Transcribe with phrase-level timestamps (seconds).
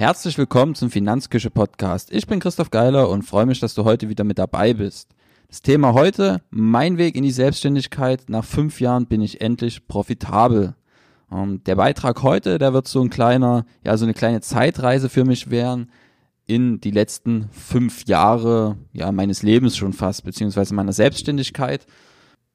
[0.00, 2.10] Herzlich willkommen zum Finanzküche Podcast.
[2.10, 5.10] Ich bin Christoph Geiler und freue mich, dass du heute wieder mit dabei bist.
[5.48, 8.30] Das Thema heute, mein Weg in die Selbstständigkeit.
[8.30, 10.74] Nach fünf Jahren bin ich endlich profitabel.
[11.30, 15.26] Ähm, der Beitrag heute, der wird so ein kleiner, ja, so eine kleine Zeitreise für
[15.26, 15.90] mich werden
[16.46, 21.84] in die letzten fünf Jahre, ja, meines Lebens schon fast, beziehungsweise meiner Selbstständigkeit.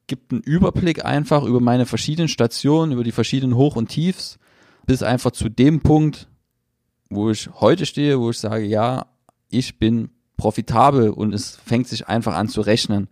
[0.07, 4.39] Gibt einen Überblick einfach über meine verschiedenen Stationen, über die verschiedenen Hoch- und Tiefs,
[4.87, 6.27] bis einfach zu dem Punkt,
[7.15, 9.07] wo ich heute stehe, wo ich sage, ja,
[9.49, 13.07] ich bin profitabel und es fängt sich einfach an zu rechnen.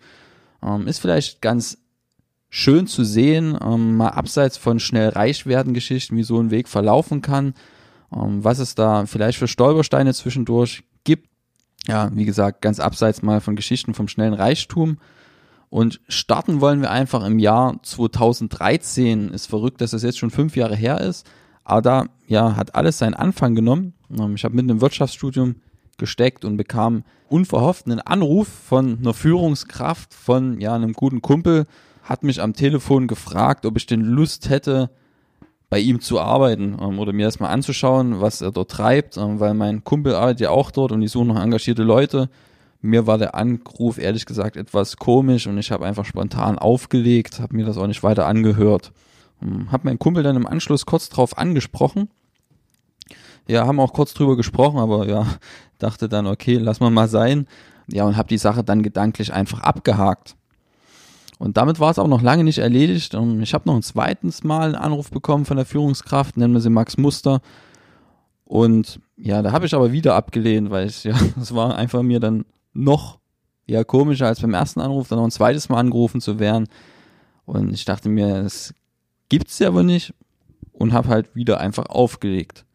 [0.61, 1.77] Ähm, ist vielleicht ganz
[2.49, 6.67] schön zu sehen, ähm, mal abseits von schnell reich werden Geschichten, wie so ein Weg
[6.67, 7.55] verlaufen kann,
[8.15, 11.29] ähm, was es da vielleicht für Stolpersteine zwischendurch gibt.
[11.87, 14.99] Ja, wie gesagt, ganz abseits mal von Geschichten vom schnellen Reichtum.
[15.69, 19.29] Und starten wollen wir einfach im Jahr 2013.
[19.29, 21.25] Ist verrückt, dass das jetzt schon fünf Jahre her ist.
[21.63, 23.93] Aber da ja, hat alles seinen Anfang genommen.
[24.17, 25.55] Ähm, ich habe mitten im Wirtschaftsstudium
[25.97, 31.65] gesteckt und bekam unverhofft einen Anruf von einer Führungskraft von ja, einem guten Kumpel,
[32.03, 34.89] hat mich am Telefon gefragt, ob ich denn Lust hätte,
[35.73, 39.39] bei ihm zu arbeiten ähm, oder mir das mal anzuschauen, was er dort treibt, ähm,
[39.39, 42.29] weil mein Kumpel arbeitet ja auch dort und die suchen noch engagierte Leute.
[42.81, 47.55] Mir war der Anruf ehrlich gesagt etwas komisch und ich habe einfach spontan aufgelegt, habe
[47.55, 48.91] mir das auch nicht weiter angehört.
[49.43, 52.09] Ähm, habe meinen Kumpel dann im Anschluss kurz drauf angesprochen.
[53.47, 55.27] Ja, haben auch kurz drüber gesprochen, aber ja,
[55.79, 57.47] dachte dann, okay, lass mal mal sein.
[57.87, 60.35] Ja, und habe die Sache dann gedanklich einfach abgehakt.
[61.39, 63.13] Und damit war es auch noch lange nicht erledigt.
[63.41, 66.69] Ich habe noch ein zweites Mal einen Anruf bekommen von der Führungskraft, nennen wir sie
[66.69, 67.41] Max Muster.
[68.45, 72.21] Und ja, da habe ich aber wieder abgelehnt, weil es ja, es war einfach mir
[72.21, 73.19] dann noch
[73.65, 76.67] ja komischer als beim ersten Anruf, dann noch ein zweites Mal angerufen zu werden.
[77.45, 78.73] Und ich dachte mir, es
[79.33, 80.13] gibt's ja wohl nicht
[80.73, 82.65] und habe halt wieder einfach aufgelegt.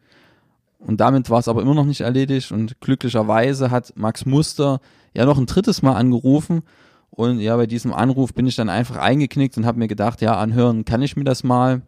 [0.77, 4.81] Und damit war es aber immer noch nicht erledigt und glücklicherweise hat Max Muster
[5.13, 6.63] ja noch ein drittes Mal angerufen
[7.11, 10.37] und ja, bei diesem Anruf bin ich dann einfach eingeknickt und habe mir gedacht, ja,
[10.37, 11.81] anhören kann ich mir das mal.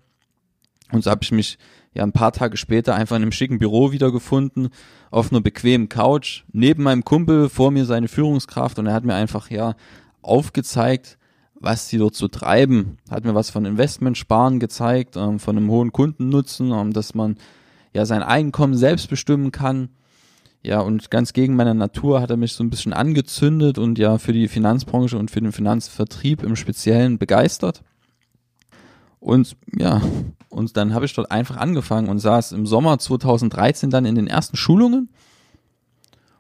[0.92, 1.58] Und so habe ich mich
[1.94, 4.70] ja ein paar Tage später einfach in einem schicken Büro wiedergefunden,
[5.09, 9.16] auf einer bequemen Couch, neben meinem Kumpel, vor mir seine Führungskraft und er hat mir
[9.16, 9.76] einfach ja
[10.22, 11.18] aufgezeigt,
[11.61, 12.97] was sie dort so treiben.
[13.09, 17.38] Hat mir was von Investmentsparen gezeigt, ähm, von einem hohen Kundennutzen, ähm, dass man
[17.94, 19.89] ja sein Einkommen selbst bestimmen kann
[20.63, 24.19] ja, und ganz gegen meine Natur hat er mich so ein bisschen angezündet und ja
[24.19, 27.81] für die Finanzbranche und für den Finanzvertrieb im Speziellen begeistert.
[29.19, 30.01] Und ja,
[30.49, 34.28] und dann habe ich dort einfach angefangen und saß im Sommer 2013 dann in den
[34.28, 35.09] ersten Schulungen.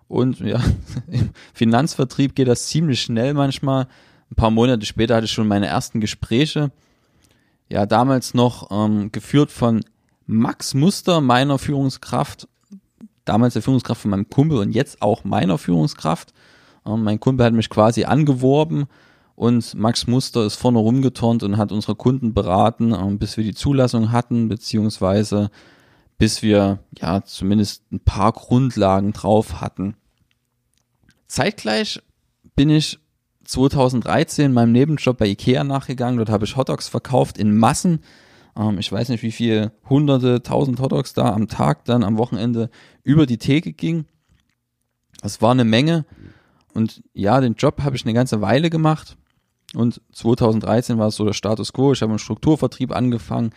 [0.07, 0.61] Und ja,
[1.07, 3.87] im Finanzvertrieb geht das ziemlich schnell manchmal.
[4.31, 6.71] Ein paar Monate später hatte ich schon meine ersten Gespräche.
[7.69, 9.83] Ja, damals noch ähm, geführt von
[10.25, 12.47] Max Muster, meiner Führungskraft
[13.25, 16.33] damals der Führungskraft von meinem Kumpel und jetzt auch meiner Führungskraft.
[16.85, 18.87] Ähm, mein Kumpel hat mich quasi angeworben
[19.35, 23.53] und Max Muster ist vorne rumgeturnt und hat unsere Kunden beraten, ähm, bis wir die
[23.53, 25.49] Zulassung hatten, beziehungsweise
[26.17, 29.95] bis wir ja zumindest ein paar Grundlagen drauf hatten.
[31.27, 32.01] Zeitgleich
[32.55, 32.99] bin ich
[33.43, 36.17] 2013 meinem Nebenjob bei Ikea nachgegangen.
[36.17, 37.99] Dort habe ich Hotdogs verkauft in Massen
[38.55, 42.69] ähm, ich weiß nicht, wie viel hunderte, tausend Hotdogs da am Tag dann am Wochenende
[43.03, 44.05] über die Theke ging.
[45.21, 46.05] Das war eine Menge.
[46.73, 49.17] Und ja, den Job habe ich eine ganze Weile gemacht.
[49.73, 51.93] Und 2013 war es so der Status quo.
[51.93, 53.51] Ich habe einen Strukturvertrieb angefangen,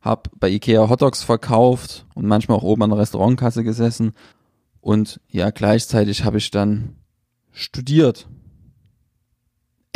[0.00, 4.12] habe bei Ikea Hotdogs verkauft und manchmal auch oben an der Restaurantkasse gesessen.
[4.80, 6.96] Und ja, gleichzeitig habe ich dann
[7.50, 8.28] studiert.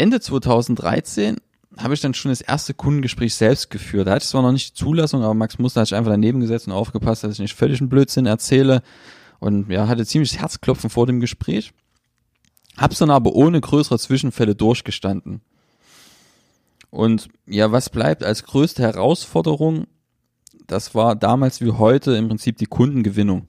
[0.00, 1.37] Ende 2013
[1.77, 4.06] habe ich dann schon das erste Kundengespräch selbst geführt.
[4.06, 6.41] Da hatte ich zwar noch nicht die Zulassung, aber Max Muster hat sich einfach daneben
[6.41, 8.83] gesetzt und aufgepasst, dass ich nicht völlig einen Blödsinn erzähle.
[9.41, 11.73] Und ja, hatte ziemlich das Herzklopfen vor dem Gespräch.
[12.79, 15.43] Hab's dann aber ohne größere Zwischenfälle durchgestanden.
[16.88, 19.87] Und ja, was bleibt als größte Herausforderung?
[20.67, 23.49] Das war damals wie heute im Prinzip die Kundengewinnung.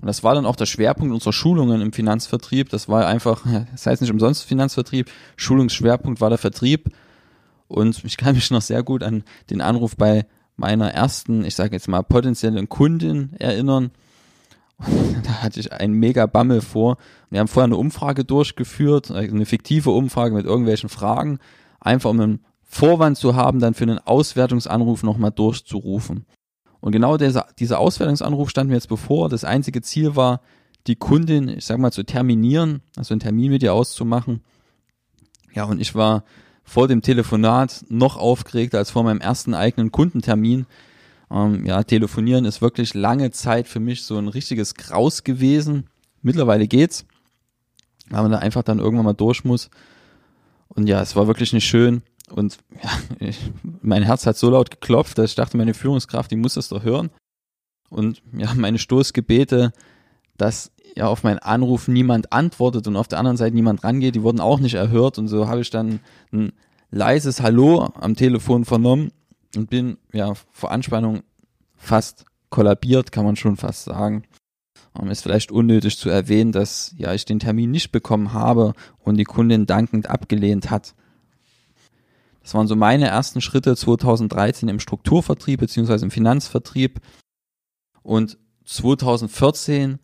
[0.00, 2.68] Und das war dann auch der Schwerpunkt unserer Schulungen im Finanzvertrieb.
[2.68, 5.10] Das war einfach, das heißt nicht umsonst Finanzvertrieb.
[5.36, 6.90] Schulungsschwerpunkt war der Vertrieb.
[7.68, 10.26] Und ich kann mich noch sehr gut an den Anruf bei
[10.56, 13.90] meiner ersten, ich sage jetzt mal, potenziellen Kundin erinnern.
[15.24, 16.98] Da hatte ich einen mega Bammel vor.
[17.30, 21.40] Wir haben vorher eine Umfrage durchgeführt, eine fiktive Umfrage mit irgendwelchen Fragen,
[21.80, 26.26] einfach um einen Vorwand zu haben, dann für einen Auswertungsanruf nochmal durchzurufen.
[26.86, 29.28] Und genau dieser, dieser Auswertungsanruf stand mir jetzt bevor.
[29.28, 30.40] Das einzige Ziel war,
[30.86, 34.44] die Kundin, ich sag mal, zu terminieren, also einen Termin mit ihr auszumachen.
[35.52, 36.22] Ja, und ich war
[36.62, 40.66] vor dem Telefonat noch aufgeregter als vor meinem ersten eigenen Kundentermin.
[41.28, 45.88] Ähm, ja, telefonieren ist wirklich lange Zeit für mich so ein richtiges Graus gewesen.
[46.22, 47.04] Mittlerweile geht's,
[48.10, 49.70] weil man da einfach dann irgendwann mal durch muss.
[50.68, 52.02] Und ja, es war wirklich nicht schön.
[52.30, 52.90] Und ja,
[53.20, 53.38] ich,
[53.82, 56.82] mein Herz hat so laut geklopft, dass ich dachte, meine Führungskraft, die muss das doch
[56.82, 57.10] hören.
[57.88, 59.72] Und ja, meine Stoßgebete,
[60.36, 64.22] dass ja auf meinen Anruf niemand antwortet und auf der anderen Seite niemand rangeht, die
[64.22, 65.18] wurden auch nicht erhört.
[65.18, 66.00] Und so habe ich dann
[66.32, 66.52] ein
[66.90, 69.12] leises Hallo am Telefon vernommen
[69.54, 71.22] und bin ja vor Anspannung
[71.76, 74.24] fast kollabiert, kann man schon fast sagen.
[75.10, 79.24] Ist vielleicht unnötig zu erwähnen, dass ja ich den Termin nicht bekommen habe und die
[79.24, 80.94] Kundin dankend abgelehnt hat.
[82.46, 87.00] Das waren so meine ersten Schritte 2013 im Strukturvertrieb beziehungsweise im Finanzvertrieb.
[88.04, 89.98] Und 2014,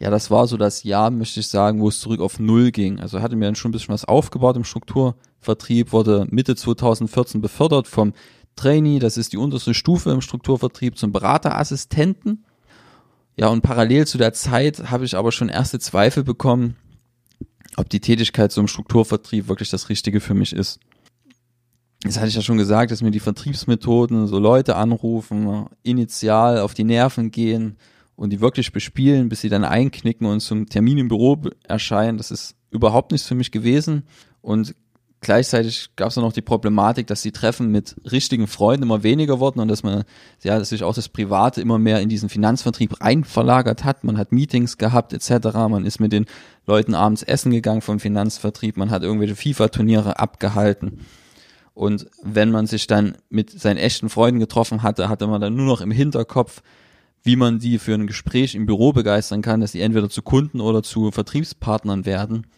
[0.00, 2.98] ja, das war so das Jahr, möchte ich sagen, wo es zurück auf Null ging.
[2.98, 7.86] Also hatte mir dann schon ein bisschen was aufgebaut im Strukturvertrieb, wurde Mitte 2014 befördert
[7.86, 8.12] vom
[8.56, 12.44] Trainee, das ist die unterste Stufe im Strukturvertrieb, zum Beraterassistenten.
[13.36, 16.74] Ja, und parallel zu der Zeit habe ich aber schon erste Zweifel bekommen,
[17.76, 20.80] ob die Tätigkeit so im Strukturvertrieb wirklich das Richtige für mich ist.
[22.02, 26.74] Das hatte ich ja schon gesagt, dass mir die Vertriebsmethoden, so Leute anrufen, initial auf
[26.74, 27.76] die Nerven gehen
[28.14, 32.30] und die wirklich bespielen, bis sie dann einknicken und zum Termin im Büro erscheinen, das
[32.30, 34.04] ist überhaupt nichts für mich gewesen.
[34.42, 34.76] Und
[35.20, 39.58] gleichzeitig gab es noch die Problematik, dass die Treffen mit richtigen Freunden immer weniger wurden
[39.58, 40.04] und dass man
[40.44, 44.04] ja dass sich auch das Private immer mehr in diesen Finanzvertrieb rein verlagert hat.
[44.04, 45.52] Man hat Meetings gehabt etc.
[45.68, 46.26] Man ist mit den
[46.64, 48.76] Leuten abends essen gegangen vom Finanzvertrieb.
[48.76, 51.00] Man hat irgendwelche FIFA-Turniere abgehalten.
[51.78, 55.66] Und wenn man sich dann mit seinen echten Freunden getroffen hatte, hatte man dann nur
[55.66, 56.60] noch im Hinterkopf,
[57.22, 60.60] wie man die für ein Gespräch im Büro begeistern kann, dass sie entweder zu Kunden
[60.60, 62.48] oder zu Vertriebspartnern werden.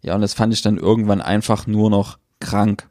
[0.00, 2.88] Ja, und das fand ich dann irgendwann einfach nur noch krank.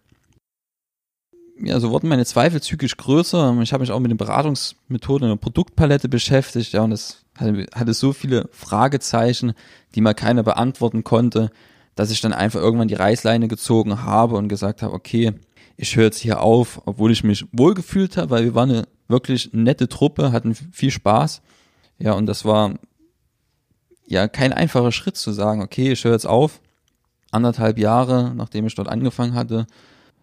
[1.60, 3.58] Ja, so wurden meine Zweifel zügig größer.
[3.64, 6.74] Ich habe mich auch mit den Beratungsmethoden in der Produktpalette beschäftigt.
[6.74, 9.54] Ja, und es hatte, so viele Fragezeichen,
[9.96, 11.50] die mal keiner beantworten konnte,
[11.96, 15.34] dass ich dann einfach irgendwann die Reißleine gezogen habe und gesagt habe, okay,
[15.78, 19.52] ich höre jetzt hier auf, obwohl ich mich wohlgefühlt habe, weil wir waren eine wirklich
[19.54, 21.42] nette Truppe, hatten viel Spaß.
[22.00, 22.76] Ja, und das war
[24.08, 26.62] ja kein einfacher Schritt zu sagen, okay, ich höre jetzt auf
[27.32, 29.68] anderthalb Jahre, nachdem ich dort angefangen hatte,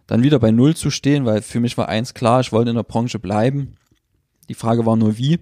[0.06, 2.76] dann wieder bei Null zu stehen, weil für mich war eins klar, ich wollte in
[2.76, 3.76] der Branche bleiben.
[4.48, 5.38] Die Frage war nur wie.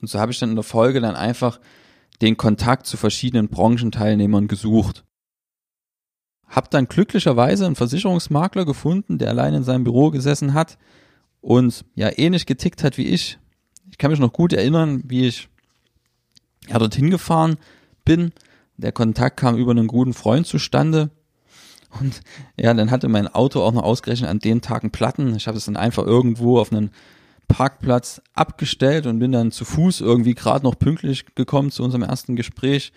[0.00, 1.60] Und so habe ich dann in der Folge dann einfach
[2.20, 5.05] den Kontakt zu verschiedenen Branchenteilnehmern gesucht.
[6.48, 10.78] Hab dann glücklicherweise einen Versicherungsmakler gefunden, der allein in seinem Büro gesessen hat
[11.40, 13.38] und ja ähnlich getickt hat wie ich.
[13.90, 15.48] Ich kann mich noch gut erinnern, wie ich
[16.68, 17.56] ja, dorthin gefahren
[18.04, 18.32] bin
[18.76, 21.10] der Kontakt kam über einen guten Freund zustande.
[22.00, 22.20] Und
[22.58, 25.34] ja, dann hatte mein Auto auch noch ausgerechnet an den Tagen Platten.
[25.34, 26.90] Ich habe es dann einfach irgendwo auf einen
[27.48, 32.36] Parkplatz abgestellt und bin dann zu Fuß irgendwie gerade noch pünktlich gekommen zu unserem ersten
[32.36, 32.92] Gespräch.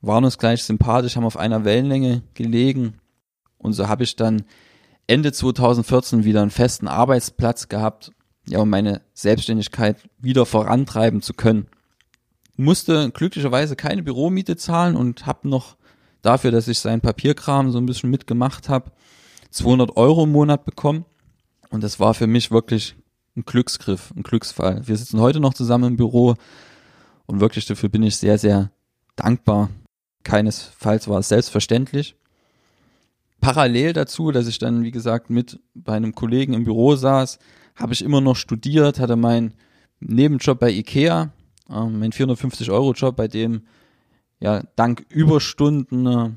[0.00, 2.94] Waren uns gleich sympathisch, haben auf einer Wellenlänge gelegen.
[3.58, 4.44] Und so habe ich dann
[5.06, 8.12] Ende 2014 wieder einen festen Arbeitsplatz gehabt,
[8.48, 11.66] ja, um meine Selbstständigkeit wieder vorantreiben zu können
[12.60, 15.76] musste glücklicherweise keine Büromiete zahlen und habe noch
[16.22, 18.92] dafür, dass ich seinen Papierkram so ein bisschen mitgemacht habe,
[19.50, 21.04] 200 Euro im Monat bekommen.
[21.70, 22.96] Und das war für mich wirklich
[23.36, 24.86] ein Glücksgriff, ein Glücksfall.
[24.86, 26.34] Wir sitzen heute noch zusammen im Büro
[27.26, 28.70] und wirklich dafür bin ich sehr, sehr
[29.16, 29.70] dankbar.
[30.24, 32.14] Keinesfalls war es selbstverständlich.
[33.40, 37.38] Parallel dazu, dass ich dann, wie gesagt, mit bei einem Kollegen im Büro saß,
[37.74, 39.54] habe ich immer noch studiert, hatte meinen
[40.00, 41.32] Nebenjob bei Ikea,
[41.70, 43.62] ähm, mein 450-Euro-Job, bei dem
[44.40, 46.30] ja dank Überstunden, äh,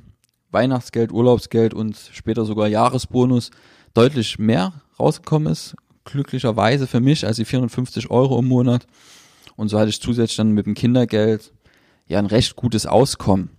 [0.52, 3.52] Weihnachtsgeld, Urlaubsgeld und später sogar Jahresbonus
[3.94, 5.76] deutlich mehr rausgekommen ist.
[6.06, 8.88] Glücklicherweise für mich als die 450 Euro im Monat.
[9.56, 11.54] Und so hatte ich zusätzlich dann mit dem Kindergeld
[12.08, 13.50] ja ein recht gutes Auskommen.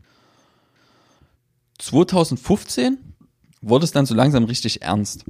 [1.78, 2.99] 2015
[3.61, 5.25] wurde es dann so langsam richtig ernst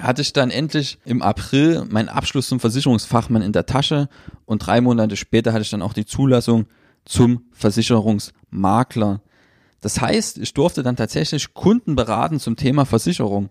[0.00, 4.08] hatte ich dann endlich im April meinen Abschluss zum Versicherungsfachmann in der Tasche
[4.46, 6.66] und drei Monate später hatte ich dann auch die Zulassung
[7.04, 9.20] zum Versicherungsmakler.
[9.80, 13.50] Das heißt, ich durfte dann tatsächlich Kunden beraten zum Thema Versicherung.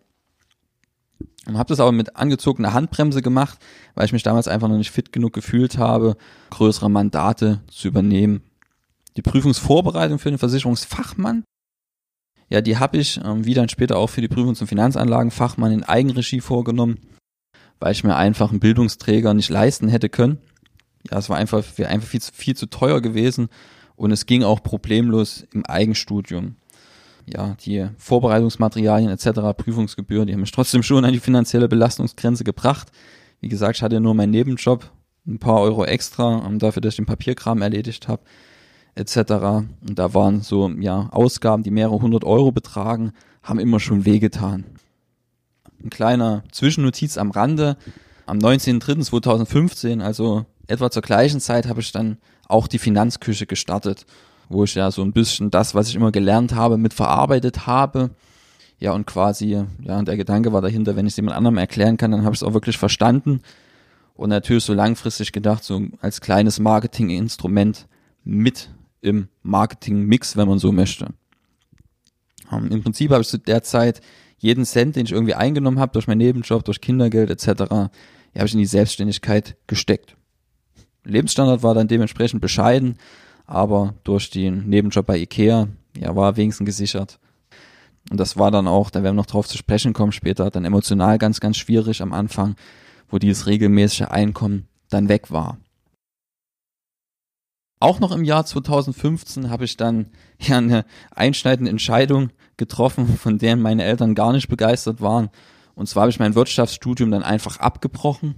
[1.46, 3.60] Und habe das aber mit angezogener Handbremse gemacht,
[3.96, 6.16] weil ich mich damals einfach noch nicht fit genug gefühlt habe,
[6.52, 8.44] größere Mandate zu übernehmen.
[9.18, 11.44] Die Prüfungsvorbereitung für den Versicherungsfachmann
[12.52, 15.84] ja, die habe ich, ähm, wie dann später auch für die Prüfung zum Finanzanlagenfachmann in
[15.84, 17.00] Eigenregie vorgenommen,
[17.80, 20.38] weil ich mir einfach einen Bildungsträger nicht leisten hätte können.
[21.10, 23.48] Ja, es war einfach, einfach viel zu, viel zu teuer gewesen
[23.96, 26.58] und es ging auch problemlos im Eigenstudium.
[27.26, 32.92] Ja, die Vorbereitungsmaterialien etc., Prüfungsgebühren, die haben mich trotzdem schon an die finanzielle Belastungsgrenze gebracht.
[33.40, 34.92] Wie gesagt, ich hatte nur meinen Nebenjob,
[35.26, 38.24] ein paar Euro extra, um dafür, dass ich den Papierkram erledigt habe,
[38.96, 39.32] etc.
[39.88, 44.66] Und da waren so, ja, Ausgaben, die mehrere hundert Euro betragen, haben immer schon wehgetan.
[45.84, 47.78] Ein kleiner Zwischennotiz am Rande.
[48.26, 52.18] Am 19.03.2015, also etwa zur gleichen Zeit, habe ich dann
[52.48, 54.06] auch die Finanzküche gestartet,
[54.48, 58.12] wo ich ja so ein bisschen das, was ich immer gelernt habe, mit verarbeitet habe.
[58.80, 62.12] Ja, und quasi, ja, der Gedanke war dahinter, wenn ich es jemand anderem erklären kann,
[62.12, 63.42] dann habe ich es auch wirklich verstanden.
[64.16, 67.88] Und natürlich so langfristig gedacht, so als kleines Marketinginstrument
[68.24, 68.70] mit
[69.02, 71.08] im Marketingmix, wenn man so möchte.
[72.52, 74.02] Ähm, Im Prinzip habe ich zu der Zeit
[74.38, 77.46] jeden Cent, den ich irgendwie eingenommen habe, durch meinen Nebenjob, durch Kindergeld etc.,
[78.34, 80.16] ja, habe ich in die Selbstständigkeit gesteckt.
[81.04, 82.98] Lebensstandard war dann dementsprechend bescheiden,
[83.46, 85.68] aber durch den Nebenjob bei Ikea,
[85.98, 87.20] ja, war wenigstens gesichert.
[88.10, 90.66] Und das war dann auch, da werden wir noch drauf zu sprechen kommen später, dann
[90.66, 92.56] emotional ganz, ganz schwierig am Anfang,
[93.10, 95.58] wo dieses regelmäßige Einkommen dann weg war.
[97.82, 103.56] Auch noch im Jahr 2015 habe ich dann ja eine einschneidende Entscheidung getroffen, von der
[103.56, 105.30] meine Eltern gar nicht begeistert waren.
[105.74, 108.36] Und zwar habe ich mein Wirtschaftsstudium dann einfach abgebrochen.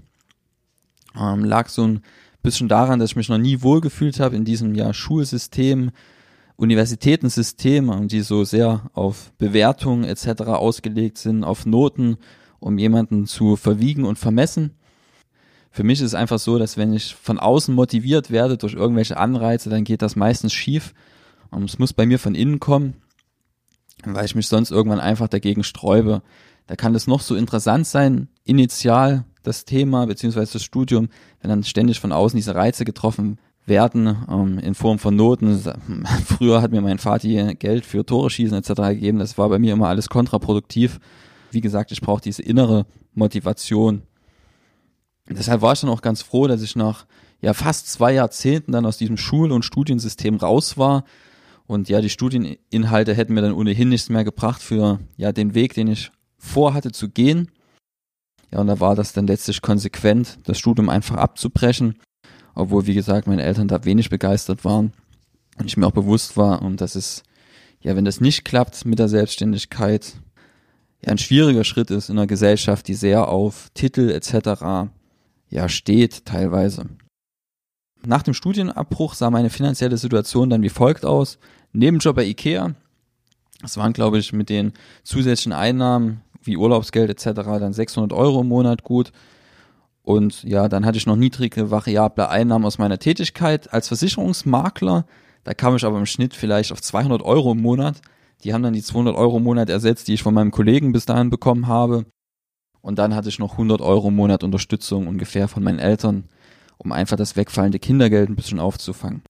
[1.20, 2.02] Ähm, lag so ein
[2.42, 5.92] bisschen daran, dass ich mich noch nie wohlgefühlt habe in diesem ja Schulsystem,
[6.56, 10.44] Universitätensystem, die so sehr auf Bewertungen etc.
[10.44, 12.16] ausgelegt sind, auf Noten,
[12.60, 14.72] um jemanden zu verwiegen und vermessen.
[15.76, 19.18] Für mich ist es einfach so, dass wenn ich von außen motiviert werde durch irgendwelche
[19.18, 20.94] Anreize, dann geht das meistens schief.
[21.50, 22.94] Und es muss bei mir von innen kommen,
[24.06, 26.22] weil ich mich sonst irgendwann einfach dagegen sträube.
[26.68, 31.10] Da kann das noch so interessant sein, initial das Thema beziehungsweise das Studium,
[31.42, 35.60] wenn dann ständig von außen diese Reize getroffen werden ähm, in Form von Noten.
[36.26, 38.74] Früher hat mir mein Vati Geld für Tore schießen etc.
[38.90, 39.18] gegeben.
[39.18, 41.00] Das war bei mir immer alles kontraproduktiv.
[41.50, 44.04] Wie gesagt, ich brauche diese innere Motivation.
[45.30, 47.06] Deshalb war ich dann auch ganz froh, dass ich nach
[47.42, 51.06] ja fast zwei Jahrzehnten dann aus diesem Schul- und Studiensystem raus war.
[51.66, 55.74] Und ja, die Studieninhalte hätten mir dann ohnehin nichts mehr gebracht für ja den Weg,
[55.74, 57.52] den ich vorhatte zu gehen.
[58.52, 61.96] Ja, und da war das dann letztlich konsequent, das Studium einfach abzubrechen,
[62.54, 64.94] obwohl, wie gesagt, meine Eltern da wenig begeistert waren.
[65.58, 67.24] Und ich mir auch bewusst war, und das ist,
[67.82, 70.14] ja, wenn das nicht klappt mit der Selbstständigkeit,
[71.04, 74.92] ja, ein schwieriger Schritt ist in einer Gesellschaft, die sehr auf Titel etc
[75.54, 76.88] ja steht teilweise.
[78.06, 81.38] Nach dem Studienabbruch sah meine finanzielle Situation dann wie folgt aus.
[81.72, 82.76] Nebenjob bei Ikea.
[83.62, 87.42] Das waren, glaube ich, mit den zusätzlichen Einnahmen wie Urlaubsgeld etc.
[87.44, 89.14] dann 600 Euro im Monat gut.
[90.02, 95.06] Und ja, dann hatte ich noch niedrige variable Einnahmen aus meiner Tätigkeit als Versicherungsmakler.
[95.46, 98.02] Da kam ich aber im Schnitt vielleicht auf 200 Euro im Monat.
[98.44, 101.06] Die haben dann die 200 Euro im Monat ersetzt, die ich von meinem Kollegen bis
[101.06, 102.06] dahin bekommen habe.
[102.84, 106.26] Und dann hatte ich noch 100 Euro im Monat Unterstützung ungefähr von meinen Eltern,
[106.78, 109.24] um einfach das wegfallende Kindergeld ein bisschen aufzufangen.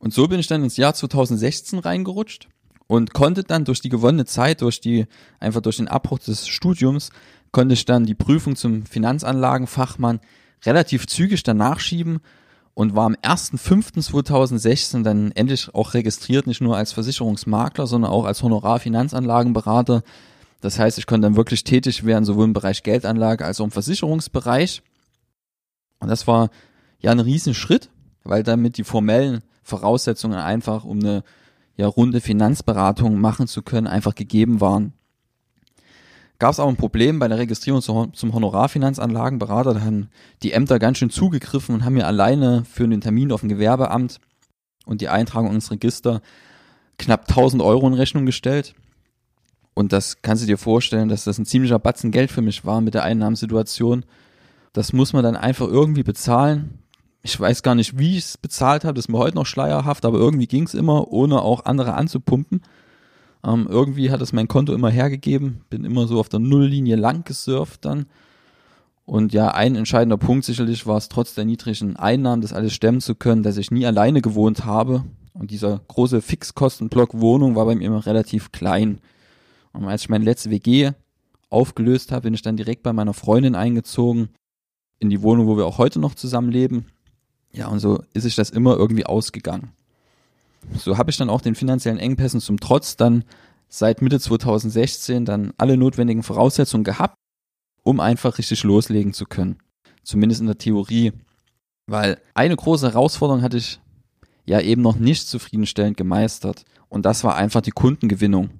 [0.00, 2.48] Und so bin ich dann ins Jahr 2016 reingerutscht
[2.88, 5.06] und konnte dann durch die gewonnene Zeit, durch die,
[5.38, 7.10] einfach durch den Abbruch des Studiums,
[7.52, 10.18] konnte ich dann die Prüfung zum Finanzanlagenfachmann
[10.64, 12.18] relativ zügig danach schieben
[12.74, 18.42] und war am 1.5.2016 dann endlich auch registriert, nicht nur als Versicherungsmakler, sondern auch als
[18.42, 20.02] Honorarfinanzanlagenberater
[20.60, 23.70] das heißt, ich konnte dann wirklich tätig werden, sowohl im Bereich Geldanlage als auch im
[23.70, 24.82] Versicherungsbereich.
[26.00, 26.50] Und das war
[26.98, 27.90] ja ein Riesenschritt,
[28.24, 31.22] weil damit die formellen Voraussetzungen einfach, um eine
[31.76, 34.92] ja, runde Finanzberatung machen zu können, einfach gegeben waren.
[36.38, 39.74] Gab es auch ein Problem bei der Registrierung zum Honorarfinanzanlagenberater.
[39.74, 40.08] Da haben
[40.42, 44.20] die Ämter ganz schön zugegriffen und haben mir alleine für den Termin auf dem Gewerbeamt
[44.86, 46.22] und die Eintragung ins Register
[46.98, 48.74] knapp 1000 Euro in Rechnung gestellt.
[49.80, 52.80] Und das kannst du dir vorstellen, dass das ein ziemlicher Batzen Geld für mich war
[52.80, 54.04] mit der Einnahmensituation.
[54.72, 56.78] Das muss man dann einfach irgendwie bezahlen.
[57.22, 60.04] Ich weiß gar nicht, wie ich es bezahlt habe, das ist mir heute noch schleierhaft,
[60.04, 62.62] aber irgendwie ging es immer, ohne auch andere anzupumpen.
[63.42, 67.24] Ähm, irgendwie hat es mein Konto immer hergegeben, bin immer so auf der Nulllinie lang
[67.24, 68.06] gesurft dann.
[69.06, 73.00] Und ja, ein entscheidender Punkt sicherlich war es trotz der niedrigen Einnahmen, das alles stemmen
[73.00, 75.04] zu können, dass ich nie alleine gewohnt habe.
[75.32, 79.00] Und dieser große Fixkostenblock Wohnung war bei mir immer relativ klein.
[79.72, 80.92] Und als ich meine letzte WG
[81.48, 84.30] aufgelöst habe, bin ich dann direkt bei meiner Freundin eingezogen,
[84.98, 86.86] in die Wohnung, wo wir auch heute noch zusammen leben.
[87.52, 89.72] Ja, und so ist sich das immer irgendwie ausgegangen.
[90.76, 93.24] So habe ich dann auch den finanziellen Engpässen zum Trotz dann
[93.68, 97.14] seit Mitte 2016 dann alle notwendigen Voraussetzungen gehabt,
[97.82, 99.58] um einfach richtig loslegen zu können.
[100.02, 101.12] Zumindest in der Theorie.
[101.86, 103.80] Weil eine große Herausforderung hatte ich
[104.44, 106.64] ja eben noch nicht zufriedenstellend gemeistert.
[106.88, 108.50] Und das war einfach die Kundengewinnung.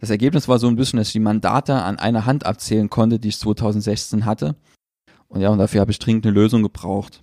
[0.00, 3.18] Das Ergebnis war so ein bisschen, dass ich die Mandate an einer Hand abzählen konnte,
[3.18, 4.56] die ich 2016 hatte.
[5.28, 7.20] Und ja, und dafür habe ich dringend eine Lösung gebraucht.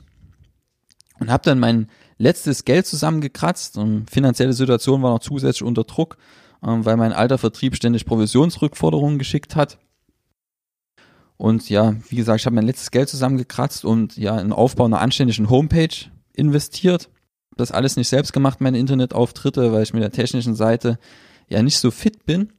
[1.19, 1.87] Und habe dann mein
[2.19, 6.17] letztes Geld zusammengekratzt und finanzielle Situation war noch zusätzlich unter Druck,
[6.63, 9.79] ähm, weil mein alter Vertrieb ständig Provisionsrückforderungen geschickt hat.
[11.35, 14.85] Und ja, wie gesagt, ich habe mein letztes Geld zusammengekratzt und ja, in den Aufbau
[14.85, 17.09] einer anständigen Homepage investiert.
[17.55, 20.99] Das alles nicht selbst gemacht, meine Internetauftritte, weil ich mit der technischen Seite
[21.49, 22.53] ja nicht so fit bin,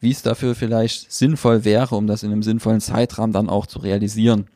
[0.00, 3.80] wie es dafür vielleicht sinnvoll wäre, um das in einem sinnvollen Zeitrahmen dann auch zu
[3.80, 4.46] realisieren.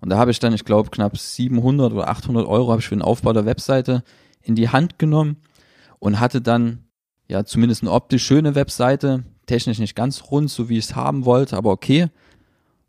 [0.00, 2.96] Und da habe ich dann, ich glaube, knapp 700 oder 800 Euro habe ich für
[2.96, 4.02] den Aufbau der Webseite
[4.42, 5.36] in die Hand genommen
[5.98, 6.84] und hatte dann
[7.28, 11.24] ja zumindest eine optisch schöne Webseite, technisch nicht ganz rund, so wie ich es haben
[11.24, 12.08] wollte, aber okay.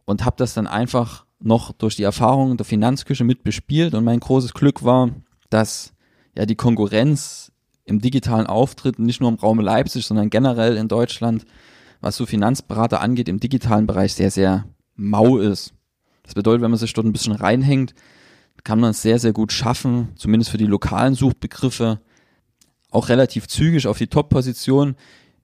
[0.05, 4.19] Und habe das dann einfach noch durch die Erfahrung der Finanzküche mit bespielt und mein
[4.19, 5.11] großes Glück war,
[5.49, 5.93] dass
[6.35, 7.51] ja die Konkurrenz
[7.85, 11.45] im digitalen Auftritt nicht nur im Raum Leipzig, sondern generell in Deutschland,
[12.03, 15.73] was so Finanzberater angeht, im digitalen Bereich sehr, sehr mau ist.
[16.23, 17.95] Das bedeutet, wenn man sich dort ein bisschen reinhängt,
[18.63, 22.01] kann man es sehr, sehr gut schaffen, zumindest für die lokalen Suchbegriffe,
[22.91, 24.95] auch relativ zügig auf die Top-Position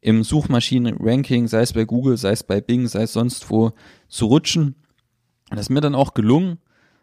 [0.02, 3.72] im Suchmaschinen-Ranking, sei es bei Google, sei es bei Bing, sei es sonst wo,
[4.08, 4.76] zu rutschen.
[5.50, 6.60] Das ist mir dann auch gelungen,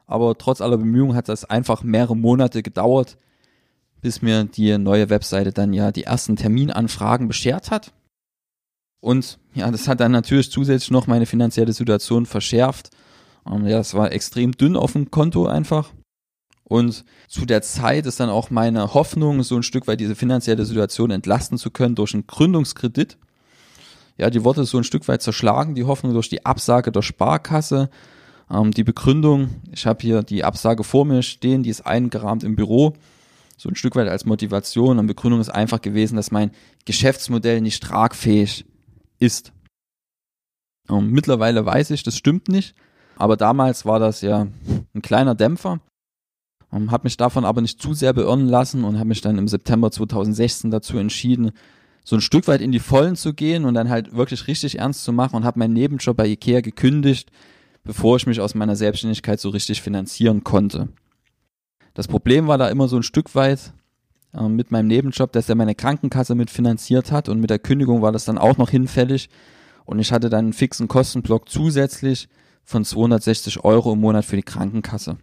[0.06, 3.16] aber trotz aller Bemühungen hat das einfach mehrere Monate gedauert,
[4.02, 7.92] bis mir die neue Webseite dann ja die ersten Terminanfragen beschert hat.
[9.06, 12.90] Und ja, das hat dann natürlich zusätzlich noch meine finanzielle Situation verschärft
[13.50, 15.90] ähm, ja, es war extrem dünn auf dem Konto einfach.
[16.64, 20.64] Und zu der Zeit ist dann auch meine Hoffnung, so ein Stück weit diese finanzielle
[20.64, 23.18] Situation entlasten zu können durch einen Gründungskredit.
[24.18, 27.90] Ja, die Worte so ein Stück weit zerschlagen, die Hoffnung durch die Absage der Sparkasse.
[28.50, 32.56] Ähm, die Begründung, ich habe hier die Absage vor mir stehen, die ist eingerahmt im
[32.56, 32.94] Büro.
[33.56, 34.98] So ein Stück weit als Motivation.
[34.98, 36.50] Und Begründung ist einfach gewesen, dass mein
[36.84, 38.64] Geschäftsmodell nicht tragfähig
[39.18, 39.52] ist.
[40.88, 42.74] Ähm, mittlerweile weiß ich, das stimmt nicht.
[43.16, 44.46] Aber damals war das ja
[44.94, 45.80] ein kleiner Dämpfer.
[46.70, 49.46] Um, habe mich davon aber nicht zu sehr beirren lassen und habe mich dann im
[49.46, 51.52] September 2016 dazu entschieden,
[52.04, 55.04] so ein Stück weit in die Vollen zu gehen und dann halt wirklich richtig ernst
[55.04, 57.30] zu machen und habe meinen Nebenjob bei Ikea gekündigt,
[57.84, 60.88] bevor ich mich aus meiner Selbstständigkeit so richtig finanzieren konnte.
[61.94, 63.72] Das Problem war da immer so ein Stück weit
[64.36, 68.12] äh, mit meinem Nebenjob, dass er meine Krankenkasse mitfinanziert hat und mit der Kündigung war
[68.12, 69.28] das dann auch noch hinfällig
[69.84, 72.28] und ich hatte dann einen fixen Kostenblock zusätzlich,
[72.66, 75.16] von 260 Euro im Monat für die Krankenkasse.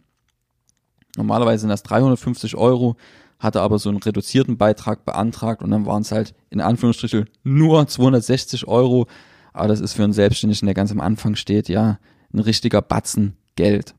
[1.17, 2.95] Normalerweise sind das 350 Euro,
[3.37, 7.85] hatte aber so einen reduzierten Beitrag beantragt und dann waren es halt in Anführungsstrichen nur
[7.85, 9.07] 260 Euro.
[9.51, 11.99] Aber das ist für einen Selbstständigen, der ganz am Anfang steht, ja,
[12.33, 13.93] ein richtiger Batzen Geld.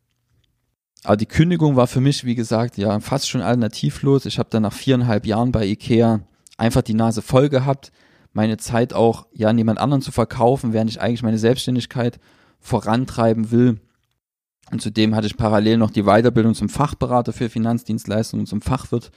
[1.05, 4.25] Aber die Kündigung war für mich, wie gesagt, ja, fast schon alternativlos.
[4.25, 6.21] Ich habe dann nach viereinhalb Jahren bei Ikea
[6.57, 7.93] einfach die Nase voll gehabt,
[8.33, 12.19] meine Zeit auch ja an jemand anderen zu verkaufen, während ich eigentlich meine Selbstständigkeit
[12.59, 13.81] vorantreiben will.
[14.73, 19.11] Und zudem hatte ich parallel noch die Weiterbildung zum Fachberater für Finanzdienstleistungen, zum Fachwirt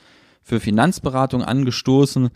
[0.44, 2.30] für Finanzberatung angestoßen.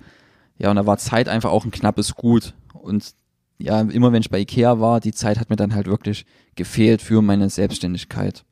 [0.57, 2.53] Ja, und da war Zeit einfach auch ein knappes Gut.
[2.73, 3.13] Und
[3.57, 7.01] ja, immer wenn ich bei Ikea war, die Zeit hat mir dann halt wirklich gefehlt
[7.01, 8.45] für meine Selbstständigkeit.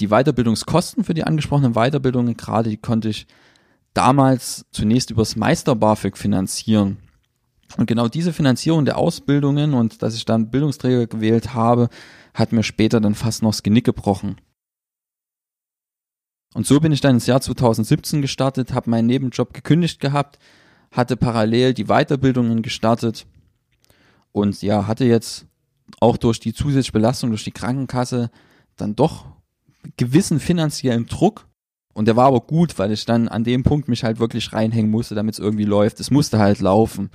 [0.00, 3.26] Die Weiterbildungskosten für die angesprochenen Weiterbildungen gerade, die konnte ich
[3.94, 6.98] damals zunächst übers Meister BAföG finanzieren.
[7.76, 11.88] Und genau diese Finanzierung der Ausbildungen und dass ich dann Bildungsträger gewählt habe,
[12.34, 14.36] hat mir später dann fast noch das Genick gebrochen.
[16.54, 20.38] Und so bin ich dann ins Jahr 2017 gestartet, habe meinen Nebenjob gekündigt gehabt,
[20.90, 23.26] hatte parallel die Weiterbildungen gestartet
[24.32, 25.46] und ja, hatte jetzt
[26.00, 28.30] auch durch die zusätzliche Belastung durch die Krankenkasse
[28.76, 29.35] dann doch
[29.96, 31.46] gewissen finanziellen Druck.
[31.94, 34.90] Und der war aber gut, weil ich dann an dem Punkt mich halt wirklich reinhängen
[34.90, 35.98] musste, damit es irgendwie läuft.
[36.00, 37.10] Es musste halt laufen.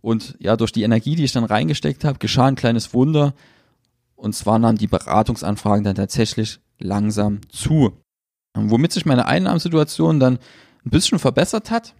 [0.00, 3.34] Und ja, durch die Energie, die ich dann reingesteckt habe, geschah ein kleines Wunder.
[4.16, 7.92] Und zwar nahmen die Beratungsanfragen dann tatsächlich langsam zu.
[8.54, 10.38] Womit sich meine Einnahmensituation dann
[10.84, 11.94] ein bisschen verbessert hat,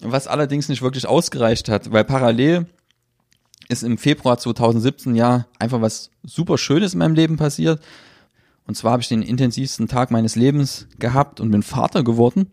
[0.00, 2.66] was allerdings nicht wirklich ausgereicht hat, weil parallel
[3.68, 7.82] ist im Februar 2017 ja einfach was super Schönes in meinem Leben passiert.
[8.66, 12.50] Und zwar habe ich den intensivsten Tag meines Lebens gehabt und bin Vater geworden.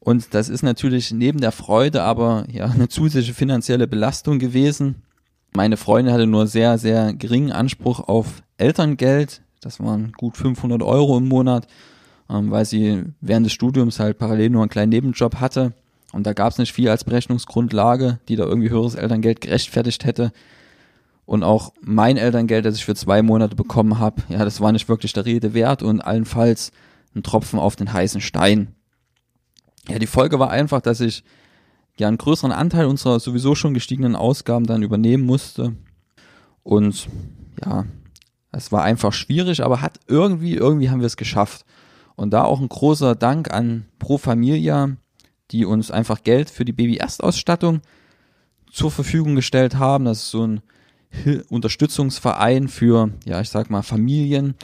[0.00, 5.02] Und das ist natürlich neben der Freude aber ja eine zusätzliche finanzielle Belastung gewesen.
[5.52, 9.40] Meine Freundin hatte nur sehr, sehr geringen Anspruch auf Elterngeld.
[9.60, 11.66] Das waren gut 500 Euro im Monat,
[12.28, 15.72] ähm, weil sie während des Studiums halt parallel nur einen kleinen Nebenjob hatte.
[16.12, 20.32] Und da gab es nicht viel als Berechnungsgrundlage, die da irgendwie höheres Elterngeld gerechtfertigt hätte.
[21.26, 24.88] Und auch mein Elterngeld, das ich für zwei Monate bekommen habe, ja, das war nicht
[24.88, 26.70] wirklich der Rede wert und allenfalls
[27.14, 28.74] ein Tropfen auf den heißen Stein.
[29.88, 31.24] Ja, die Folge war einfach, dass ich
[31.96, 35.74] ja einen größeren Anteil unserer sowieso schon gestiegenen Ausgaben dann übernehmen musste.
[36.62, 37.08] Und
[37.64, 37.84] ja,
[38.50, 41.64] es war einfach schwierig, aber hat irgendwie, irgendwie haben wir es geschafft.
[42.16, 44.96] Und da auch ein großer Dank an Pro Familia,
[45.50, 47.80] die uns einfach Geld für die Baby-Erstausstattung
[48.70, 50.04] zur Verfügung gestellt haben.
[50.04, 50.62] Das ist so ein
[51.48, 54.54] Unterstützungsverein für, ja, ich sag mal, Familien.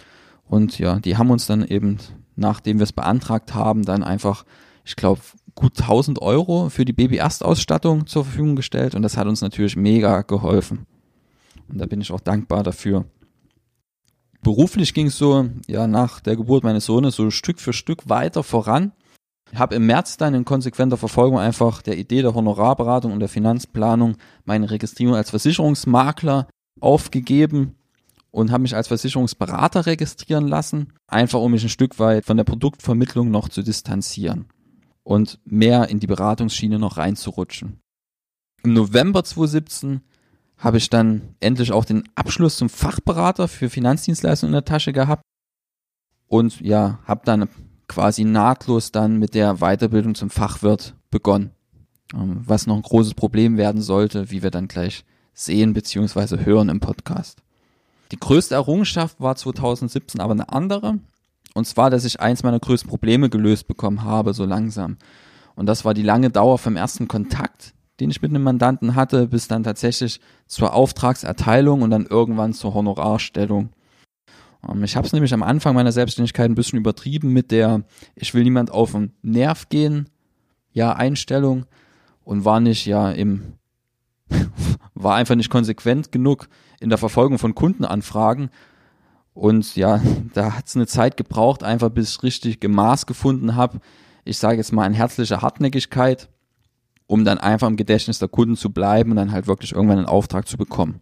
[0.47, 1.99] Und ja, die haben uns dann eben,
[2.37, 4.45] nachdem wir es beantragt haben, dann einfach,
[4.85, 5.21] ich glaube,
[5.55, 8.95] gut 1000 Euro für die Baby-Erstausstattung zur Verfügung gestellt.
[8.95, 10.87] Und das hat uns natürlich mega geholfen.
[11.69, 13.05] Und da bin ich auch dankbar dafür.
[14.43, 18.43] Beruflich ging es so, ja, nach der Geburt meines Sohnes so Stück für Stück weiter
[18.43, 18.93] voran.
[19.55, 24.17] Habe im März dann in konsequenter Verfolgung einfach der Idee der Honorarberatung und der Finanzplanung
[24.45, 26.47] meine Registrierung als Versicherungsmakler
[26.81, 27.75] aufgegeben
[28.31, 32.45] und habe mich als Versicherungsberater registrieren lassen, einfach um mich ein Stück weit von der
[32.45, 34.47] Produktvermittlung noch zu distanzieren
[35.03, 37.81] und mehr in die Beratungsschiene noch reinzurutschen.
[38.63, 40.03] Im November 2017
[40.59, 45.23] habe ich dann endlich auch den Abschluss zum Fachberater für Finanzdienstleistungen in der Tasche gehabt
[46.29, 47.49] und ja, habe dann
[47.90, 51.50] quasi nahtlos dann mit der Weiterbildung zum Fachwirt begonnen.
[52.14, 56.44] Ähm, was noch ein großes Problem werden sollte, wie wir dann gleich sehen bzw.
[56.44, 57.42] hören im Podcast.
[58.12, 61.00] Die größte Errungenschaft war 2017 aber eine andere.
[61.55, 64.96] Und zwar, dass ich eins meiner größten Probleme gelöst bekommen habe, so langsam.
[65.57, 69.26] Und das war die lange Dauer vom ersten Kontakt, den ich mit einem Mandanten hatte,
[69.26, 73.70] bis dann tatsächlich zur Auftragserteilung und dann irgendwann zur Honorarstellung.
[74.68, 78.35] Ähm, ich habe es nämlich am Anfang meiner Selbstständigkeit ein bisschen übertrieben mit der, ich
[78.35, 80.09] will niemand auf den Nerv gehen,
[80.73, 81.66] ja, Einstellung
[82.25, 83.55] und war nicht ja im,
[84.94, 86.49] war einfach nicht konsequent genug
[86.81, 88.51] in der Verfolgung von Kundenanfragen.
[89.35, 90.01] Und ja,
[90.35, 93.81] da hat es eine Zeit gebraucht, einfach bis ich richtig Gemaß gefunden habe.
[94.25, 96.29] Ich sage jetzt mal in herzlicher Hartnäckigkeit,
[97.07, 100.07] um dann einfach im Gedächtnis der Kunden zu bleiben und dann halt wirklich irgendwann einen
[100.07, 101.01] Auftrag zu bekommen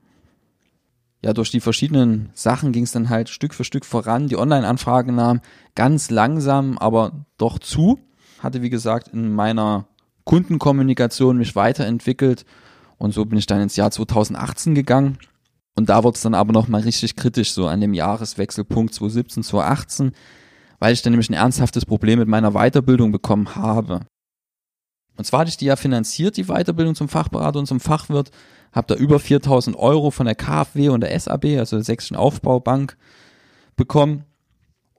[1.23, 4.29] ja, durch die verschiedenen Sachen ging es dann halt Stück für Stück voran.
[4.29, 5.41] Die Online-Anfrage nahm
[5.75, 7.99] ganz langsam, aber doch zu.
[8.39, 9.87] Hatte, wie gesagt, in meiner
[10.25, 12.45] Kundenkommunikation mich weiterentwickelt
[12.99, 15.19] und so bin ich dann ins Jahr 2018 gegangen.
[15.75, 20.13] Und da wurde es dann aber nochmal richtig kritisch, so an dem Jahreswechselpunkt 2017, 2018,
[20.81, 24.01] weil ich dann nämlich ein ernsthaftes Problem mit meiner Weiterbildung bekommen habe.
[25.19, 28.31] Und zwar hatte ich die ja finanziert, die Weiterbildung zum Fachberater und zum Fachwirt,
[28.71, 32.97] habe da über 4000 Euro von der KfW und der SAB, also der Sächsischen Aufbaubank,
[33.75, 34.25] bekommen.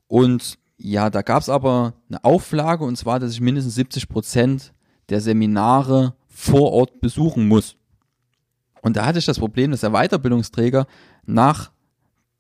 [0.08, 4.74] Und ja, da gab es aber eine Auflage und zwar, dass ich mindestens 70 Prozent
[5.08, 7.78] der Seminare vor Ort besuchen muss.
[8.82, 10.86] Und da hatte ich das Problem, dass der Weiterbildungsträger
[11.26, 11.72] nach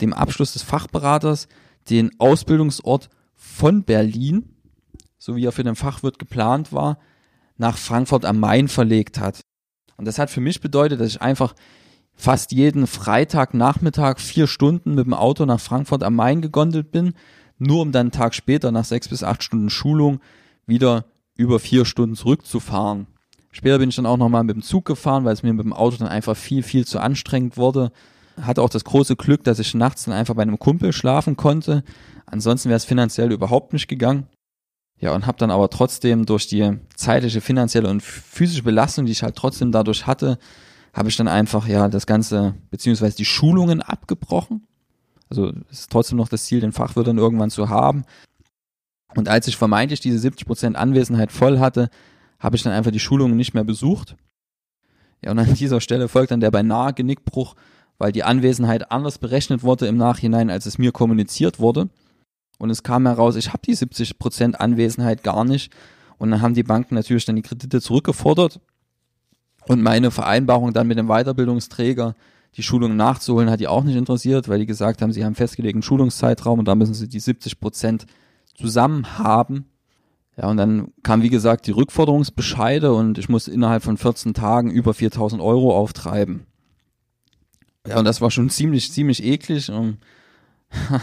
[0.02, 1.48] dem Abschluss des Fachberaters
[1.89, 4.50] den Ausbildungsort von Berlin,
[5.18, 6.98] so wie er für den Fachwirt geplant war,
[7.60, 9.41] nach Frankfurt am Main verlegt hat.
[9.98, 11.54] Und das hat für mich bedeutet, dass ich einfach
[12.15, 17.13] fast jeden Freitagnachmittag vier Stunden mit dem Auto nach Frankfurt am Main gegondelt bin,
[17.58, 20.19] nur um dann einen Tag später nach sechs bis acht Stunden Schulung
[20.65, 23.08] wieder über vier Stunden zurückzufahren.
[23.52, 25.74] Später bin ich dann auch nochmal mit dem Zug gefahren, weil es mir mit dem
[25.74, 27.91] Auto dann einfach viel, viel zu anstrengend wurde.
[28.41, 31.84] Hatte auch das große Glück, dass ich nachts dann einfach bei einem Kumpel schlafen konnte.
[32.26, 34.28] Ansonsten wäre es finanziell überhaupt nicht gegangen.
[34.99, 39.23] Ja, und habe dann aber trotzdem durch die zeitliche, finanzielle und physische Belastung, die ich
[39.23, 40.38] halt trotzdem dadurch hatte,
[40.93, 44.67] habe ich dann einfach ja das Ganze, beziehungsweise die Schulungen abgebrochen.
[45.29, 48.03] Also ist trotzdem noch das Ziel, den Fachwirt dann irgendwann zu haben.
[49.15, 51.89] Und als ich vermeintlich diese 70% Anwesenheit voll hatte,
[52.39, 54.17] habe ich dann einfach die Schulungen nicht mehr besucht.
[55.23, 57.55] Ja, und an dieser Stelle folgt dann der beinahe Genickbruch,
[57.97, 61.89] weil die Anwesenheit anders berechnet wurde im Nachhinein, als es mir kommuniziert wurde.
[62.60, 65.74] Und es kam heraus, ich habe die 70% Anwesenheit gar nicht.
[66.17, 68.60] Und dann haben die Banken natürlich dann die Kredite zurückgefordert.
[69.67, 72.15] Und meine Vereinbarung dann mit dem Weiterbildungsträger,
[72.56, 75.82] die Schulung nachzuholen, hat die auch nicht interessiert, weil die gesagt haben, sie haben festgelegten
[75.82, 77.58] Schulungszeitraum und da müssen sie die 70
[78.56, 79.65] zusammen haben.
[80.36, 84.72] Ja, und dann kam, wie gesagt, die Rückforderungsbescheide und ich musste innerhalb von 14 Tagen
[84.72, 86.45] über 4000 Euro auftreiben.
[87.88, 89.69] Ja, und das war schon ziemlich, ziemlich eklig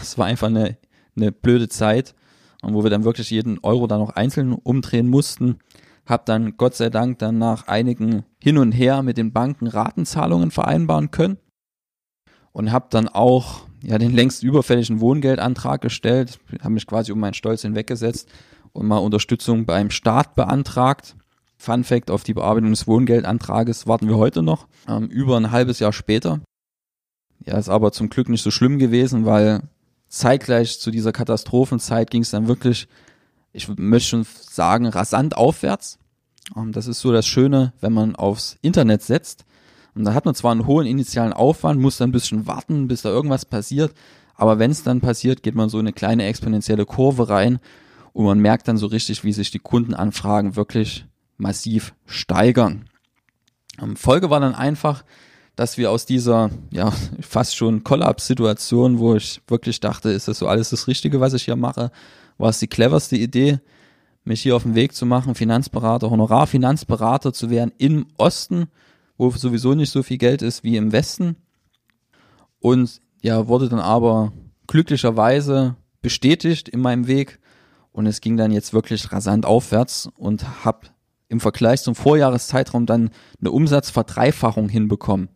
[0.01, 0.77] es war einfach eine
[1.17, 2.15] eine blöde Zeit,
[2.61, 5.57] wo wir dann wirklich jeden Euro dann noch einzeln umdrehen mussten.
[6.05, 10.51] Hab dann Gott sei Dank dann nach einigen Hin und Her mit den Banken Ratenzahlungen
[10.51, 11.37] vereinbaren können
[12.53, 17.33] und habe dann auch ja den längst überfälligen Wohngeldantrag gestellt, habe mich quasi um meinen
[17.33, 18.29] Stolz hinweggesetzt
[18.73, 21.15] und mal Unterstützung beim Staat beantragt.
[21.57, 25.79] Fun Fact, auf die Bearbeitung des Wohngeldantrages warten wir heute noch, ähm, über ein halbes
[25.79, 26.41] Jahr später.
[27.45, 29.61] Ja, ist aber zum Glück nicht so schlimm gewesen, weil
[30.07, 32.87] zeitgleich zu dieser Katastrophenzeit ging es dann wirklich,
[33.53, 35.99] ich möchte schon sagen, rasant aufwärts.
[36.55, 39.45] Ähm, das ist so das Schöne, wenn man aufs Internet setzt.
[39.95, 43.01] Und da hat man zwar einen hohen initialen Aufwand, muss dann ein bisschen warten, bis
[43.01, 43.93] da irgendwas passiert,
[44.37, 47.59] aber wenn es dann passiert, geht man so eine kleine exponentielle Kurve rein
[48.13, 51.05] und man merkt dann so richtig, wie sich die Kundenanfragen wirklich
[51.37, 52.85] massiv steigern.
[53.81, 55.03] Ähm, Folge war dann einfach,
[55.57, 60.47] dass wir aus dieser, ja, fast schon Kollaps-Situation, wo ich wirklich dachte, ist das so
[60.47, 61.91] alles das Richtige, was ich hier mache,
[62.37, 63.59] war es die cleverste Idee,
[64.23, 68.67] mich hier auf den Weg zu machen, Finanzberater, Honorarfinanzberater zu werden im Osten,
[69.17, 71.37] wo sowieso nicht so viel Geld ist wie im Westen.
[72.59, 74.33] Und ja, wurde dann aber
[74.67, 77.39] glücklicherweise bestätigt in meinem Weg
[77.91, 80.81] und es ging dann jetzt wirklich rasant aufwärts und habe
[81.29, 85.29] im Vergleich zum Vorjahreszeitraum dann eine Umsatzverdreifachung hinbekommen,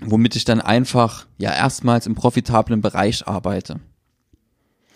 [0.00, 3.80] womit ich dann einfach ja erstmals im profitablen Bereich arbeite.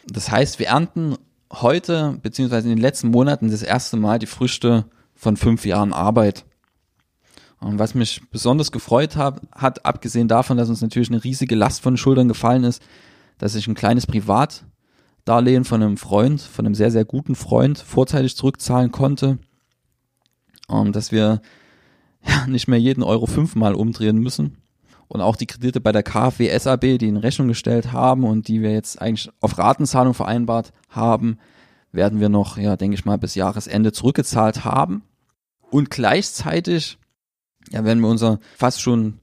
[0.07, 1.17] Das heißt, wir ernten
[1.53, 6.45] heute beziehungsweise in den letzten Monaten das erste Mal die Früchte von fünf Jahren Arbeit.
[7.61, 11.83] Und was mich besonders gefreut hat, hat, abgesehen davon, dass uns natürlich eine riesige Last
[11.83, 12.83] von den Schultern gefallen ist,
[13.37, 18.37] dass ich ein kleines Privatdarlehen von einem Freund, von einem sehr, sehr guten Freund vorzeitig
[18.37, 19.39] zurückzahlen konnte.
[20.69, 21.43] Und dass wir
[22.47, 24.60] nicht mehr jeden Euro fünfmal umdrehen müssen.
[25.11, 28.63] Und auch die Kredite bei der KfW SAB, die in Rechnung gestellt haben und die
[28.63, 31.39] wir jetzt eigentlich auf Ratenzahlung vereinbart haben,
[31.93, 35.03] werden wir noch, ja, denke ich mal, bis Jahresende zurückgezahlt haben.
[35.71, 36.99] Und gleichzeitig
[37.71, 39.21] ja, wenn wir unser fast schon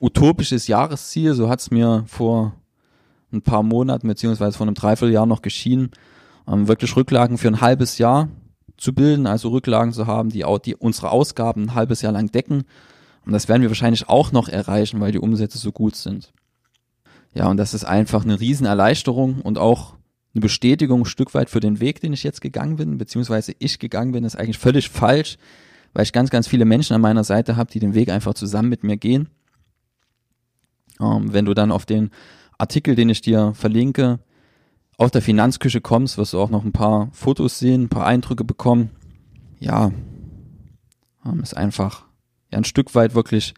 [0.00, 2.54] utopisches Jahresziel, so hat es mir vor
[3.32, 5.90] ein paar Monaten beziehungsweise vor einem Dreivierteljahr noch geschienen,
[6.46, 8.28] ähm, wirklich Rücklagen für ein halbes Jahr
[8.76, 12.64] zu bilden, also Rücklagen zu haben, die, die unsere Ausgaben ein halbes Jahr lang decken.
[13.24, 16.32] Und das werden wir wahrscheinlich auch noch erreichen, weil die Umsätze so gut sind.
[17.32, 19.94] Ja, und das ist einfach eine Riesenerleichterung und auch
[20.34, 23.78] eine Bestätigung ein Stück weit für den Weg, den ich jetzt gegangen bin, beziehungsweise ich
[23.78, 25.38] gegangen bin, ist eigentlich völlig falsch
[25.94, 28.68] weil ich ganz, ganz viele Menschen an meiner Seite habe, die den Weg einfach zusammen
[28.68, 29.28] mit mir gehen.
[31.00, 32.10] Ähm, wenn du dann auf den
[32.58, 34.18] Artikel, den ich dir verlinke,
[34.98, 38.44] auf der Finanzküche kommst, wirst du auch noch ein paar Fotos sehen, ein paar Eindrücke
[38.44, 38.90] bekommen.
[39.60, 39.92] Ja,
[41.24, 42.03] ähm, ist einfach
[42.54, 43.54] ja, ein Stück weit wirklich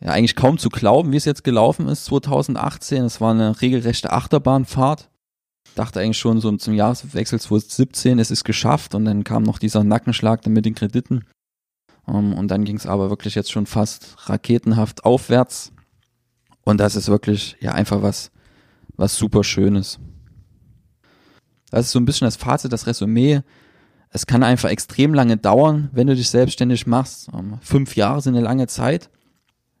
[0.00, 3.04] ja eigentlich kaum zu glauben, wie es jetzt gelaufen ist 2018.
[3.04, 5.08] Es war eine regelrechte Achterbahnfahrt
[5.76, 9.84] dachte eigentlich schon so zum Jahreswechsel 2017, es ist geschafft und dann kam noch dieser
[9.84, 11.24] Nackenschlag dann mit den Krediten.
[12.06, 15.72] Um, ähm, und dann ging es aber wirklich jetzt schon fast raketenhaft aufwärts.
[16.64, 18.30] Und das ist wirklich ja einfach was,
[18.96, 19.98] was super Schönes.
[21.70, 23.42] Das ist so ein bisschen das Fazit, das Resümee.
[24.16, 27.28] Es kann einfach extrem lange dauern, wenn du dich selbstständig machst.
[27.36, 29.10] Ähm, fünf Jahre sind eine lange Zeit.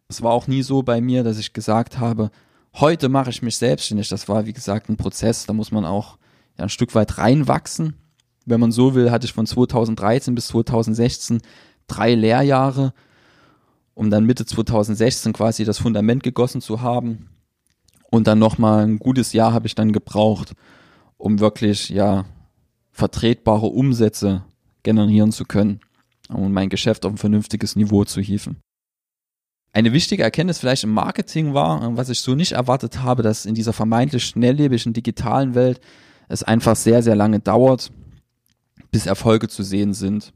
[0.08, 2.30] Es war auch nie so bei mir, dass ich gesagt habe,
[2.78, 4.10] Heute mache ich mich selbstständig.
[4.10, 5.46] Das war, wie gesagt, ein Prozess.
[5.46, 6.18] Da muss man auch
[6.58, 7.94] ein Stück weit reinwachsen.
[8.44, 11.40] Wenn man so will, hatte ich von 2013 bis 2016
[11.86, 12.92] drei Lehrjahre,
[13.94, 17.30] um dann Mitte 2016 quasi das Fundament gegossen zu haben.
[18.10, 20.52] Und dann nochmal ein gutes Jahr habe ich dann gebraucht,
[21.16, 22.26] um wirklich, ja,
[22.96, 24.42] vertretbare Umsätze
[24.82, 25.80] generieren zu können,
[26.30, 28.56] um mein Geschäft auf ein vernünftiges Niveau zu hieven.
[29.74, 33.44] Eine wichtige Erkenntnis vielleicht im Marketing war, äh, was ich so nicht erwartet habe, dass
[33.44, 35.80] in dieser vermeintlich schnelllebigen digitalen Welt
[36.28, 37.92] es einfach sehr, sehr lange dauert,
[38.90, 40.32] bis Erfolge zu sehen sind.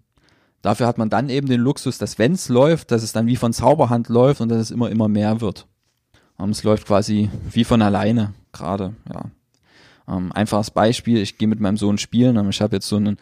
[0.60, 3.36] Dafür hat man dann eben den Luxus, dass wenn es läuft, dass es dann wie
[3.36, 5.66] von Zauberhand läuft und dass es immer, immer mehr wird.
[6.38, 9.30] Ähm, es läuft quasi wie von alleine gerade, ja.
[10.10, 13.16] Ähm, einfaches Beispiel, ich gehe mit meinem Sohn spielen, ähm, ich habe jetzt so einen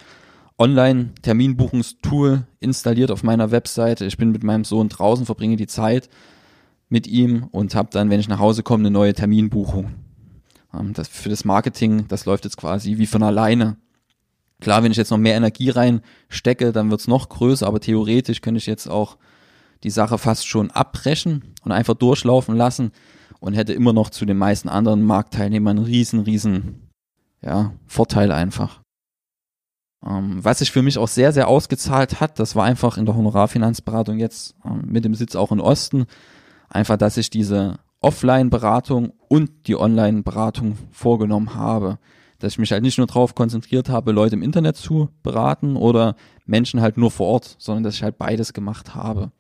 [0.58, 4.06] Online-Terminbuchungstool installiert auf meiner Webseite.
[4.06, 6.08] Ich bin mit meinem Sohn draußen, verbringe die Zeit
[6.88, 9.94] mit ihm und habe dann, wenn ich nach Hause komme, eine neue Terminbuchung.
[10.74, 13.76] Ähm, das, für das Marketing, das läuft jetzt quasi wie von alleine.
[14.60, 18.58] Klar, wenn ich jetzt noch mehr Energie reinstecke, dann wird's noch größer, aber theoretisch könnte
[18.58, 19.16] ich jetzt auch
[19.84, 22.90] die Sache fast schon abbrechen und einfach durchlaufen lassen
[23.40, 26.90] und hätte immer noch zu den meisten anderen Marktteilnehmern einen riesen, riesen
[27.40, 28.80] ja, Vorteil einfach.
[30.04, 33.16] Ähm, was sich für mich auch sehr, sehr ausgezahlt hat, das war einfach in der
[33.16, 36.06] Honorarfinanzberatung jetzt ähm, mit dem Sitz auch in Osten,
[36.68, 41.98] einfach, dass ich diese Offline-Beratung und die Online-Beratung vorgenommen habe.
[42.38, 46.14] Dass ich mich halt nicht nur darauf konzentriert habe, Leute im Internet zu beraten oder
[46.46, 49.32] Menschen halt nur vor Ort, sondern dass ich halt beides gemacht habe.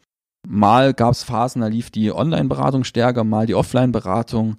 [0.50, 4.56] Mal gab es Phasen, da lief die Online-Beratung stärker, mal die Offline-Beratung.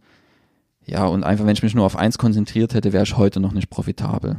[0.85, 3.53] Ja, und einfach, wenn ich mich nur auf eins konzentriert hätte, wäre ich heute noch
[3.53, 4.37] nicht profitabel